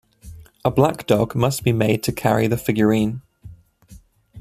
A 0.65 0.71
black 0.71 1.05
dog 1.05 1.35
must 1.35 1.63
be 1.63 1.71
made 1.71 2.01
to 2.01 2.11
carry 2.11 2.47
the 2.47 2.57
figurine. 2.57 3.21